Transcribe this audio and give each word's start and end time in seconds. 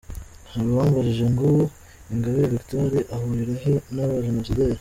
Hari 0.51 0.65
uwambajije 0.71 1.25
ngo 1.33 1.47
‘Ingabire 2.13 2.51
Victoire 2.53 2.99
ahurira 3.15 3.53
he 3.63 3.73
n’abajenosideri’? 3.93 4.79